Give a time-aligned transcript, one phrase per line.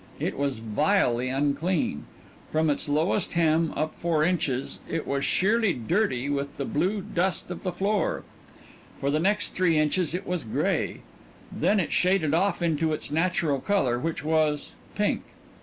[0.19, 2.05] It was vilely unclean.
[2.51, 7.51] From its lowest hem up four inches it was sheerly dirty with the blue dust
[7.51, 8.23] of the floor;
[8.99, 11.01] for the next three inches it was gray
[11.51, 15.21] then it shaded off into its natural color, which was pink.